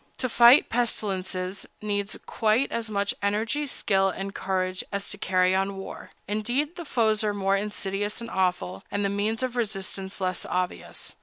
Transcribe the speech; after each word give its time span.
To 0.17 0.27
fight 0.27 0.67
pestilences 0.67 1.67
needs 1.79 2.17
quite 2.25 2.71
as 2.71 2.89
much 2.89 3.13
energy, 3.21 3.67
skill, 3.67 4.09
and 4.09 4.33
courage 4.33 4.83
as 4.91 5.07
to 5.11 5.17
carry 5.19 5.53
on 5.53 5.77
war; 5.77 6.09
indeed, 6.27 6.75
the 6.75 6.85
foes 6.85 7.23
are 7.23 7.35
more 7.35 7.55
insidious 7.55 8.19
and 8.19 8.27
awful, 8.31 8.83
and 8.89 9.05
the 9.05 9.09
means 9.09 9.43
of 9.43 9.55
resistance 9.55 10.19
less 10.19 10.43
obvious. 10.43 11.13